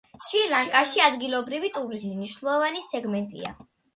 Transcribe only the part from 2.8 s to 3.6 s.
სეგმენტია.